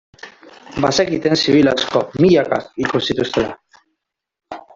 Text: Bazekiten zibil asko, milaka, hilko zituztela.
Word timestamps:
Bazekiten 0.85 1.37
zibil 1.41 1.69
asko, 1.73 2.01
milaka, 2.25 2.59
hilko 2.81 3.03
zituztela. 3.11 3.55